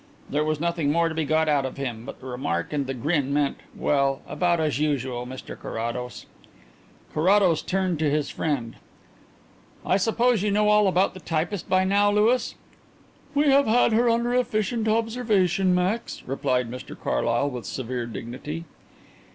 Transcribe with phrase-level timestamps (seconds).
[0.31, 2.95] There was nothing more to be got out of him, but the remark and the
[2.95, 6.25] grin meant well, about as usual, Mr Carrados."
[7.13, 8.77] Carrados turned to his friend.
[9.85, 12.55] "I suppose you know all about the typist by now, Louis?"
[13.35, 18.65] "We have had her under efficient observation, Max," replied Mr Carlyle, with severe dignity.